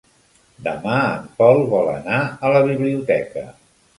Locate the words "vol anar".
1.75-2.23